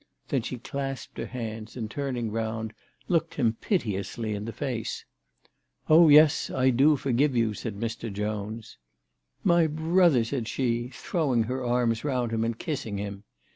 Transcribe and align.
Then 0.29 0.41
she 0.41 0.57
clasped 0.57 1.19
her 1.19 1.27
hands, 1.27 1.77
and 1.77 1.85
turn 1.87 2.17
ing 2.17 2.31
round, 2.31 2.73
looked 3.07 3.35
him 3.35 3.57
piteously 3.61 4.33
in 4.33 4.45
the 4.45 4.51
face." 4.51 5.05
Oh 5.91 6.09
yes; 6.09 6.49
I 6.49 6.71
do 6.71 6.95
forgive 6.95 7.35
you," 7.35 7.53
said 7.53 7.75
Mr. 7.79 8.11
Jones." 8.11 8.79
My 9.53 9.67
brother," 9.67 10.23
said 10.23 10.45
s]j.e, 10.45 10.89
throwing 10.89 11.43
her 11.43 11.63
arms 11.63 12.03
round 12.03 12.31
him 12.31 12.43
and 12.43 12.57
kissing 12.57 12.97
him. 12.97 13.25